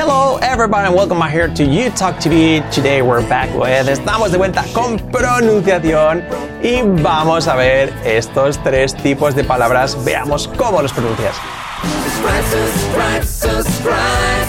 [0.00, 2.62] Hello everybody and welcome back here to You Talk TV.
[2.70, 6.22] Today we're back with Estamos de vuelta con pronunciación
[6.62, 9.96] y vamos a ver estos tres tipos de palabras.
[10.04, 11.34] Veamos cómo los pronuncias.
[11.82, 14.46] Subscribe, subscribe,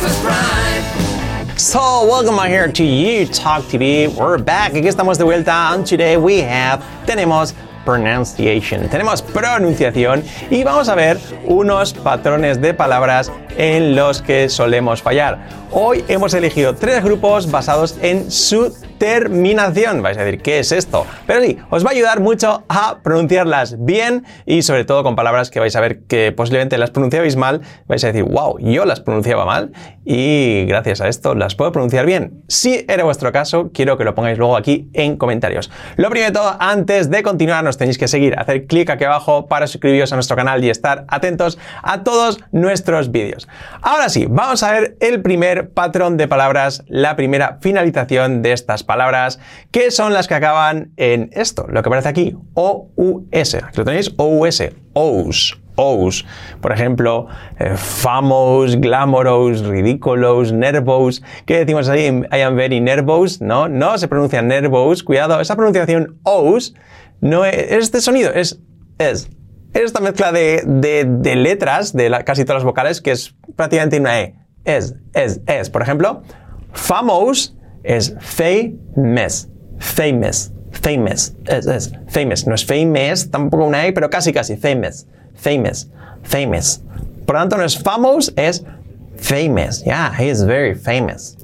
[0.00, 1.58] subscribe.
[1.58, 4.08] So, welcome back here to You Talk TV.
[4.08, 4.74] We're back.
[4.74, 5.72] Aquí estamos de vuelta.
[5.72, 7.54] And today we have, tenemos
[7.84, 8.88] pronunciation.
[8.88, 15.38] Tenemos pronunciación y vamos a ver unos patrones de palabras en los que solemos fallar.
[15.70, 20.00] Hoy hemos elegido tres grupos basados en su terminación.
[20.00, 21.04] Vais a decir, ¿qué es esto?
[21.26, 25.50] Pero sí, os va a ayudar mucho a pronunciarlas bien y sobre todo con palabras
[25.50, 27.62] que vais a ver que posiblemente las pronunciabais mal.
[27.88, 29.72] Vais a decir, wow, yo las pronunciaba mal
[30.04, 32.44] y gracias a esto las puedo pronunciar bien.
[32.46, 35.72] Si era vuestro caso, quiero que lo pongáis luego aquí en comentarios.
[35.96, 39.48] Lo primero de todo, antes de continuar, nos tenéis que seguir, hacer clic aquí abajo
[39.48, 43.48] para suscribiros a nuestro canal y estar atentos a todos nuestros vídeos.
[43.80, 48.84] Ahora sí, vamos a ver el primer patrón de palabras, la primera finalización de estas
[48.84, 48.91] palabras,
[49.70, 53.58] que son las que acaban en esto, lo que aparece aquí, O-U-S.
[53.58, 55.58] Aquí lo tenéis, O-U-S, O's.
[55.76, 56.26] O's.
[56.60, 61.22] Por ejemplo, eh, famous, glamorous, ridiculous, nervous.
[61.46, 62.22] ¿Qué decimos ahí?
[62.30, 63.40] I am very nervous.
[63.40, 65.02] No, no se pronuncia nervous.
[65.02, 66.74] Cuidado, esa pronunciación O's
[67.22, 68.60] no es, este sonido, es
[68.98, 69.30] es.
[69.72, 74.20] Es esta mezcla de, de- letras de casi todas las vocales que es prácticamente una
[74.20, 74.34] E.
[74.66, 75.70] Es, es, es.
[75.70, 76.22] Por ejemplo,
[76.72, 79.48] famous es famous.
[79.78, 80.52] Famous.
[80.70, 81.34] Famous.
[81.46, 81.92] Es, es.
[82.08, 82.46] Famous.
[82.46, 84.56] No es famous, tampoco una E, pero casi, casi.
[84.56, 85.06] Famous.
[85.34, 85.90] Famous.
[86.22, 86.82] Famous.
[87.26, 88.64] Por lo tanto, no es famous, es
[89.16, 89.84] famous.
[89.84, 91.36] Yeah, he is very famous.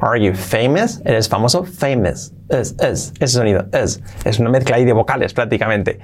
[0.00, 1.00] Are you famous?
[1.04, 1.64] ¿Eres famoso?
[1.64, 2.32] Famous.
[2.48, 4.00] Es, es, ese sonido, es.
[4.24, 6.00] Es una mezcla ahí de vocales prácticamente.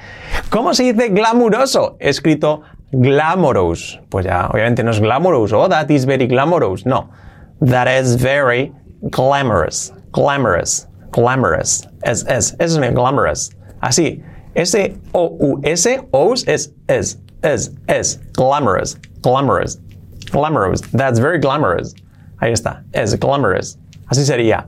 [0.51, 1.97] ¿Cómo se dice glamuroso?
[1.99, 3.99] Escrito glamorous.
[4.11, 5.53] Pues ya, obviamente no es glamorous.
[5.53, 6.85] Oh, that is very glamorous.
[6.85, 7.11] No.
[7.65, 8.73] That is very
[9.11, 9.93] glamorous.
[10.13, 10.87] Glamorous.
[11.11, 11.87] Glamorous.
[12.05, 12.55] Es, es.
[12.59, 13.51] Eso es glamorous.
[13.83, 14.23] Así.
[14.55, 18.19] S-O-U-S, O's es, es, es, es.
[18.33, 18.97] Glamorous.
[19.21, 19.79] Glamorous.
[20.31, 20.81] Glamorous.
[20.93, 21.95] That's very glamorous.
[22.41, 22.83] Ahí está.
[22.95, 23.77] Es glamorous.
[24.11, 24.67] Así sería.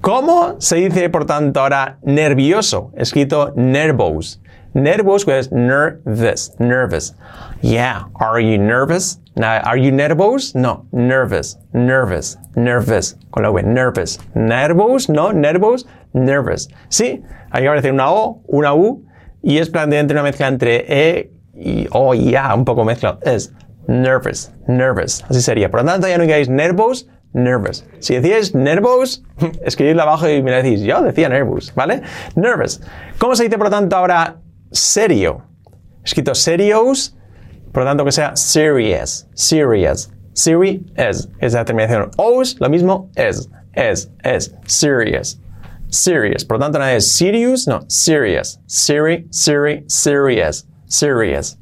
[0.00, 2.92] ¿Cómo se dice, por tanto, ahora nervioso?
[2.96, 4.38] Escrito nervous.
[4.74, 6.50] Nervous pues nervous.
[6.58, 7.14] Nervous.
[7.62, 8.04] Yeah.
[8.20, 9.18] Are you nervous?
[9.42, 10.54] Are you nervous?
[10.54, 10.86] No.
[10.92, 11.58] Nervous.
[11.72, 12.38] Nervous.
[12.54, 13.16] Nervous.
[13.30, 13.62] Con la V.
[13.62, 14.18] Nervous.
[14.34, 15.08] Nervous.
[15.08, 15.32] No.
[15.32, 15.86] Nervous.
[16.14, 16.68] Nervous.
[16.88, 17.22] Sí.
[17.50, 19.04] Hay que aparecer una O, una U
[19.42, 22.54] y es prácticamente una mezcla entre E y O y A.
[22.54, 23.18] Un poco mezcla.
[23.22, 23.52] Es
[23.86, 25.24] nervous, nervous.
[25.28, 25.70] Así sería.
[25.70, 27.84] Por lo tanto, ya no digáis nervous, nervous.
[28.00, 29.22] Si decíais nervous,
[29.64, 30.80] escribidlo abajo y me lo decís.
[30.80, 32.02] Yo decía nervous, ¿vale?
[32.34, 32.80] Nervous.
[33.18, 34.36] ¿Cómo se dice, por lo tanto, ahora
[34.70, 35.42] serio?
[36.04, 37.15] Escrito serious,
[37.76, 40.08] por lo tanto, que sea serious, serious.
[40.32, 42.10] Serious es la terminación.
[42.16, 45.38] Os, lo mismo, es, es, es, serious.
[45.90, 46.42] Serious.
[46.42, 48.58] Por lo tanto, no es serious, no, serious.
[48.66, 51.58] Seri, seri, serious, serious.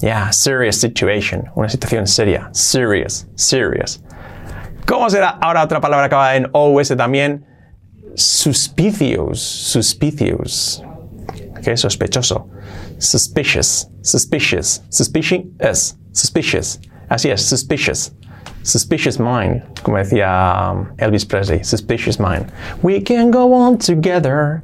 [0.00, 1.50] Yeah, serious situation.
[1.56, 2.48] Una situación seria.
[2.52, 4.00] Serious, serious.
[4.86, 7.44] ¿Cómo será ahora otra palabra que acaba en OS también?
[8.14, 10.84] Suspicious, suspicious.
[11.60, 11.76] ¿Qué?
[11.76, 12.48] Sospechoso.
[12.98, 14.80] Suspicious, suspicious.
[14.90, 16.78] Suspicious, suspicious.
[17.08, 18.12] Así es, suspicious.
[18.62, 21.62] Suspicious mind, como decía um, Elvis Presley.
[21.62, 22.50] Suspicious mind.
[22.82, 24.62] We can go on together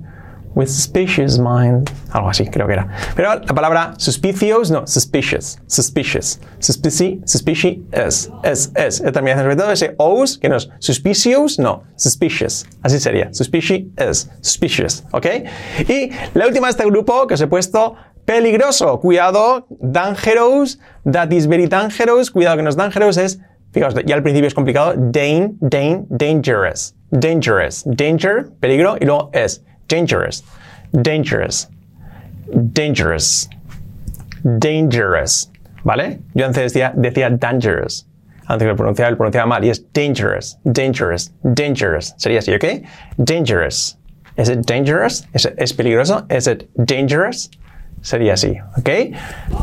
[0.55, 1.91] with suspicious mind.
[2.13, 2.89] Algo así, creo que era.
[3.15, 5.59] Pero la palabra suspicious, no, suspicious.
[5.67, 6.41] Suspicious.
[6.59, 9.03] Suspici, suspicious, es, es, es.
[9.03, 12.67] Terminación sobre todo ese os, que no es suspicious, no, suspicious.
[12.83, 13.33] Así sería.
[13.33, 15.05] Suspicious, es, suspicious.
[15.13, 15.27] ¿Ok?
[15.89, 17.95] Y la última de este grupo que os he puesto,
[18.25, 19.01] peligroso.
[19.01, 22.31] Cuidado, dangerous, that is very dangerous.
[22.31, 23.39] Cuidado que no es dangerous, es
[23.73, 24.95] Fijaos, ya al principio es complicado.
[24.97, 26.95] Dain, dain, dangerous.
[27.11, 27.85] Dangerous.
[27.85, 29.65] Danger, peligro, y luego es.
[29.89, 30.45] Dangerous.
[30.93, 31.69] Dangerous.
[32.53, 33.49] Dangerous.
[34.45, 35.51] Dangerous.
[35.85, 36.21] ¿Vale?
[36.35, 38.07] Yo antes decía, decía dangerous.
[38.47, 39.65] Antes que lo pronunciaba, lo pronunciaba mal.
[39.65, 40.59] Y es dangerous.
[40.65, 41.33] Dangerous.
[41.43, 42.15] Dangerous.
[42.19, 42.83] Sería así, ¿ok?
[43.17, 43.99] Dangerous.
[44.37, 45.27] ¿Es it dangerous?
[45.33, 46.27] ¿Es, es peligroso?
[46.29, 47.51] ¿Es it dangerous?
[48.03, 48.89] Sería así, ¿ok?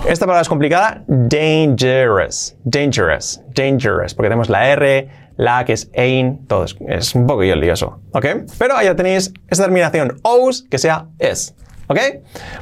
[0.07, 1.03] Esta palabra es complicada.
[1.07, 2.55] Dangerous.
[2.63, 3.41] Dangerous.
[3.53, 4.13] Dangerous.
[4.13, 8.25] Porque tenemos la R, la que es ain, todo es, un poco lioso, ¿ok?
[8.57, 11.53] Pero ya tenéis esta terminación os que sea es,
[11.87, 11.99] ¿ok?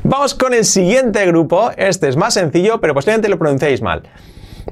[0.04, 1.72] Vamos con el siguiente grupo.
[1.78, 4.04] Este es más sencillo, pero posiblemente lo pronunciéis mal.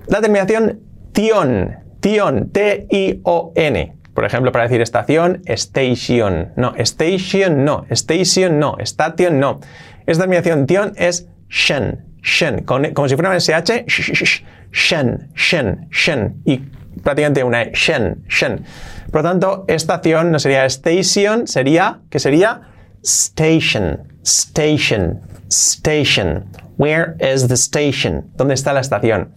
[0.08, 0.82] La terminación
[1.14, 1.78] tion.
[2.00, 2.50] Tion.
[2.50, 3.96] T-I-O-N.
[4.14, 6.54] Por ejemplo, para decir estación, station.
[6.56, 7.86] No, station no.
[7.90, 8.78] Station no.
[8.80, 9.60] Station no.
[10.06, 12.06] Esta terminación tion es shen.
[12.22, 12.64] Shen.
[12.64, 13.86] Con- como si fuera un SH.
[13.88, 15.30] sh- sh- sh- Shen.
[15.36, 15.88] Shen.
[15.92, 16.42] Shen.
[16.46, 16.58] Y
[17.04, 17.72] prácticamente una E.
[17.74, 18.66] Shen, shen.
[19.12, 22.62] Por lo tanto, estación no sería station, sería, ¿qué sería?
[23.04, 26.46] Station, station, station.
[26.78, 28.32] Where is the station?
[28.36, 29.34] ¿Dónde está la estación?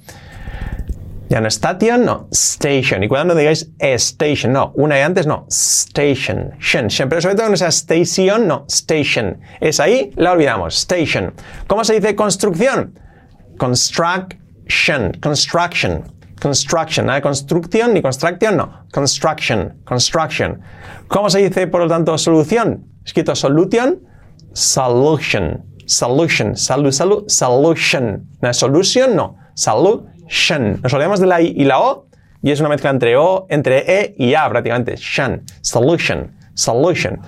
[1.29, 3.03] Ya no station, no, station.
[3.03, 7.11] Y cuando no digáis station, no, una y antes, no, station, shen, shen.
[7.11, 9.39] Pero sobre todo no sea station, no, station.
[9.61, 11.35] Es ahí, la olvidamos, station.
[11.67, 12.99] ¿Cómo se dice construcción?
[13.59, 16.03] Construction, construction,
[16.41, 17.05] construction.
[17.07, 20.63] Nada de construcción ni construction, no, construction, construction.
[21.09, 22.87] ¿Cómo se dice, por lo tanto, solución?
[23.05, 24.01] Escrito solution,
[24.55, 28.31] solution, solution, salud, salud, solution.
[28.41, 29.15] ¿No es solution?
[29.15, 30.18] No, solution.
[30.83, 32.09] Nos olvidamos de la I y la O
[32.43, 34.95] y es una mezcla entre O, entre E y A prácticamente.
[34.97, 37.21] Shan, solution, solution.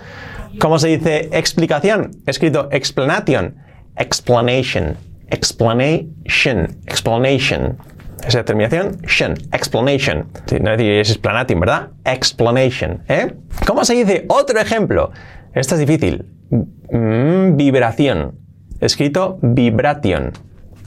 [0.59, 2.11] ¿Cómo se dice explicación?
[2.27, 3.57] Escrito explanation,
[3.97, 4.97] explanation,
[5.29, 7.79] explanation, explanation.
[8.27, 10.27] Esa terminación, shen, explanation.
[10.47, 11.89] Sí, no es explanation, ¿verdad?
[12.05, 13.03] Explanation.
[13.09, 13.35] ¿eh?
[13.67, 14.27] ¿Cómo se dice?
[14.29, 15.11] Otro ejemplo.
[15.55, 16.27] Esta es difícil.
[16.51, 18.39] Mm, vibración.
[18.81, 20.33] Escrito vibration.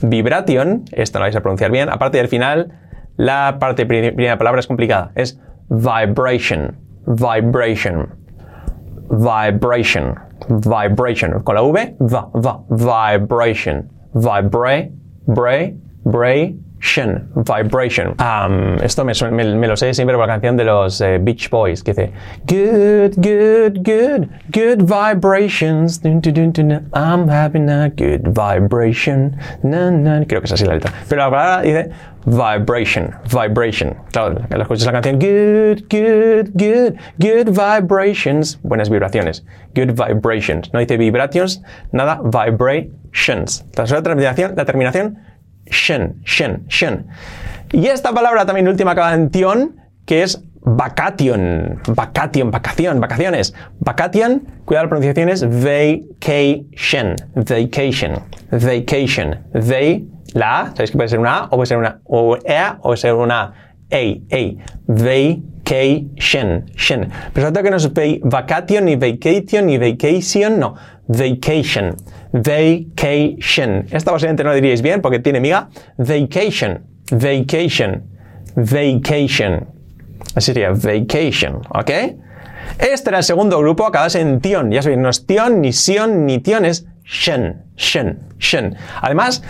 [0.02, 1.88] Vibration, esto lo vais a pronunciar bien.
[1.88, 2.72] Aparte del final,
[3.16, 5.12] la parte pri- primera palabra es complicada.
[5.14, 5.38] Es
[5.68, 6.76] vibration.
[7.06, 8.08] Vibration.
[9.10, 10.14] Vibration.
[10.48, 11.42] Vibration.
[11.42, 12.64] Con la V, va, va.
[12.70, 13.90] Vibration.
[14.14, 14.92] Vibre,
[15.26, 16.63] bray, bration.
[17.34, 18.14] Vibration.
[18.18, 19.14] Am, esto me,
[19.66, 22.12] lo sé siempre por la canción de los eh, Beach Boys que dice
[22.46, 26.00] Good, good, good, good vibrations.
[26.92, 29.36] I'm having a good vibration.
[29.62, 30.92] Creo que es así la letra.
[31.08, 31.90] Pero la palabra dice
[32.26, 33.96] vibration, vibration.
[34.12, 38.58] Claro, escuchas la canción Good, good, good, good vibrations.
[38.62, 39.42] Buenas vibraciones.
[39.74, 40.72] Good vibrations.
[40.72, 43.64] No dice vibrations, nada, vibrations.
[43.72, 45.18] Tras la terminación, la terminación
[45.66, 47.06] shen, shen, shen.
[47.72, 49.30] Y esta palabra también última acaba en
[50.06, 53.54] que es vacation, vacation, vacación, vacaciones.
[53.80, 61.38] Vacation, cuidado la pronunciación es vacation, vacation, vacation, vay, la sabéis que puede ser una
[61.38, 63.52] A o puede ser una o EA o puede ser una
[63.90, 66.64] A, A, vacation, shen.
[67.32, 70.74] Pero sobre todo que no es va- vacation, ni vacation, ni vacation, no,
[71.08, 71.96] vacation,
[72.32, 73.86] vacation.
[73.90, 76.80] Esta posiblemente no la diríais bien porque tiene miga, vacation,
[77.10, 78.02] vacation,
[78.56, 79.66] vacation.
[80.34, 81.90] Así sería vacation, ¿ok?
[82.78, 84.70] Este era el segundo grupo, acabas en tion.
[84.70, 88.76] Ya sabéis, no es tion, ni sion, ni tion, es shen, shen, shen.
[89.00, 89.42] Además,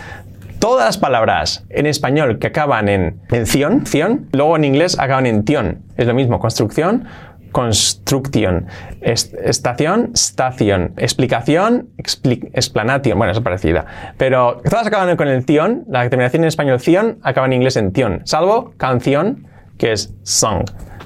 [0.65, 5.27] todas las palabras en español que acaban en, en ción, ción, luego en inglés acaban
[5.27, 5.83] en tion.
[5.95, 7.05] Es lo mismo, construcción,
[7.51, 8.65] construction,
[9.01, 13.85] est- estación, stación, explicación, expli- explanation, bueno, es parecida.
[14.17, 17.91] Pero todas acaban con el tion, la terminación en español ción acaba en inglés en
[17.91, 20.65] tion, salvo canción, que es song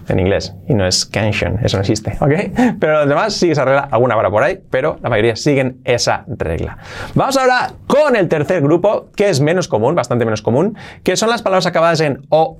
[0.09, 2.31] en inglés y no es canción, eso no existe, ¿ok?
[2.79, 6.25] Pero los demás sigue esa regla, alguna habrá por ahí, pero la mayoría siguen esa
[6.27, 6.77] regla.
[7.13, 11.29] Vamos ahora con el tercer grupo, que es menos común, bastante menos común, que son
[11.29, 12.57] las palabras acabadas en ON.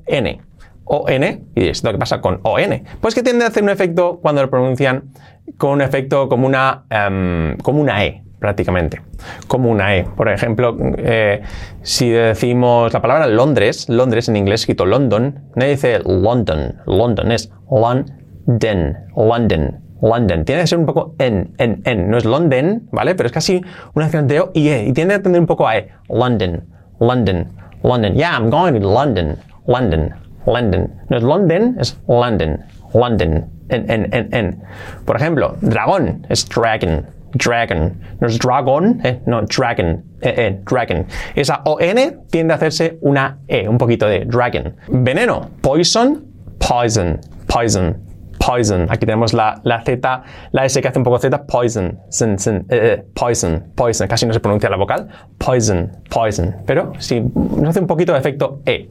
[0.86, 2.84] ON, y diréis, ¿qué pasa con ON?
[3.02, 5.12] Pues que tiende a hacer un efecto cuando lo pronuncian
[5.58, 9.02] con un efecto como una, em, como una E, prácticamente.
[9.48, 10.04] Como una E.
[10.04, 11.42] Por ejemplo, eh,
[11.82, 17.52] si decimos la palabra Londres, Londres en inglés escrito London, nadie dice London, London, es
[17.70, 19.90] London, London.
[20.02, 20.46] London.
[20.46, 22.10] Tiene que ser un poco en, en, en.
[22.10, 23.16] No es London, ¿vale?
[23.16, 23.62] Pero es casi
[23.94, 24.86] una acción de O y E.
[24.86, 25.90] Y tiende a tener un poco a E.
[26.08, 26.64] London,
[27.00, 27.52] London,
[27.84, 28.14] London.
[28.14, 29.38] Yeah, I'm going to London,
[29.68, 30.14] London,
[30.46, 30.94] London.
[31.10, 32.60] No es London, es London,
[32.94, 33.50] London.
[33.70, 34.64] En, en, en, en.
[35.06, 38.00] Por ejemplo, dragón es dragon, dragon.
[38.20, 41.06] No es dragon, eh, no, dragon, eh, eh, dragon.
[41.36, 44.76] Esa ON tiende a hacerse una E, un poquito de dragon.
[44.90, 46.26] Veneno, poison,
[46.60, 48.10] poison, poison.
[48.40, 48.88] Poison.
[48.90, 51.46] Aquí tenemos la, la Z, la S que hace un poco Z.
[51.46, 52.00] Poison.
[52.10, 53.66] Sin, eh, eh, poison.
[53.76, 54.08] Poison.
[54.08, 55.10] Casi no se pronuncia la vocal.
[55.38, 55.92] Poison.
[56.10, 56.56] Poison.
[56.66, 57.22] Pero sí,
[57.68, 58.90] hace un poquito de efecto E.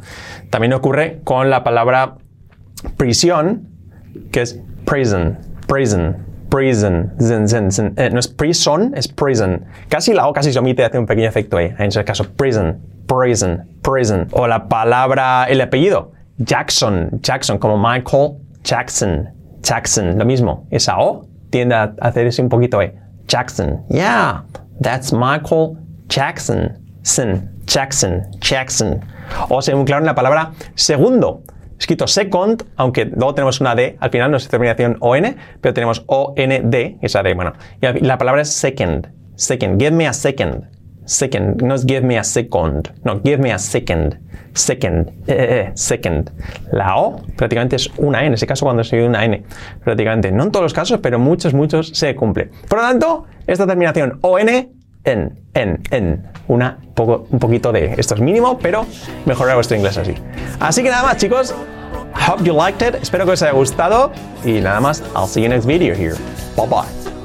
[0.50, 2.16] También ocurre con la palabra
[2.98, 3.68] prisión,
[4.30, 5.38] que es prison.
[5.66, 6.16] Prison.
[6.48, 7.12] Prison.
[7.20, 7.94] Zin, zin, zin.
[7.96, 9.64] Eh, no es prison, es prison.
[9.88, 11.74] Casi la O casi se omite, hace un pequeño efecto E.
[11.78, 12.78] En ese caso, prison.
[13.06, 13.66] Prison.
[13.82, 14.28] Prison.
[14.32, 16.12] O la palabra, el apellido.
[16.38, 17.20] Jackson.
[17.20, 19.28] Jackson, como Michael Jackson.
[19.62, 20.66] Jackson, lo mismo.
[20.70, 22.94] Esa O tiende a hacerse un poquito E.
[23.26, 23.84] Jackson.
[23.90, 24.44] Yeah,
[24.80, 25.76] that's Michael
[26.08, 26.78] Jackson.
[27.02, 27.50] Sin.
[27.66, 28.26] Jackson.
[28.40, 29.00] Jackson.
[29.50, 31.42] O se claro en la palabra segundo.
[31.78, 36.02] Escrito second, aunque luego tenemos una D, al final no es terminación ON, pero tenemos
[36.06, 37.52] OND, esa D, bueno.
[37.80, 39.18] Y la palabra es second.
[39.36, 39.80] Second.
[39.80, 40.64] Give me a second.
[41.04, 41.62] second.
[41.62, 42.88] No es give me a second.
[43.04, 44.18] No, give me a second.
[44.52, 45.08] Second.
[45.28, 46.30] Eh, eh, eh, second.
[46.72, 49.44] La O prácticamente es una E, en ese caso cuando se una N.
[49.84, 50.32] Prácticamente.
[50.32, 52.50] No en todos los casos, pero muchos, muchos se cumple.
[52.68, 54.48] Por lo tanto, esta terminación ON,
[55.12, 56.26] en, en, en.
[56.48, 57.94] Una, poco, un poquito de.
[57.98, 58.86] Esto es mínimo, pero
[59.26, 60.14] mejorar vuestro inglés así.
[60.60, 61.54] Así que nada más, chicos.
[62.28, 62.94] Hope you liked it.
[63.02, 64.12] Espero que os haya gustado.
[64.44, 66.16] Y nada más, I'll see you next video here.
[66.56, 67.17] Bye bye.